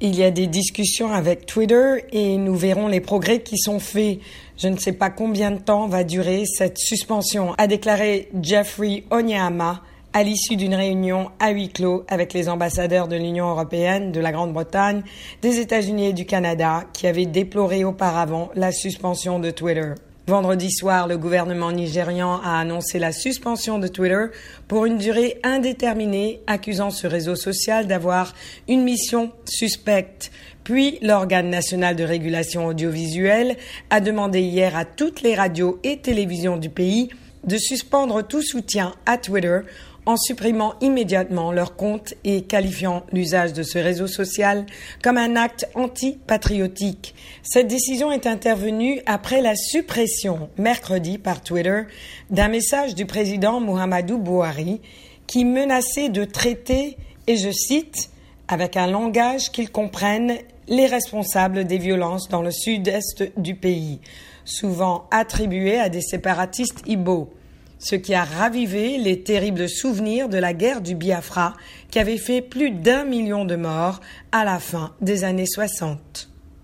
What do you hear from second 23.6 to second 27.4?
de Twitter pour une durée indéterminée, accusant ce réseau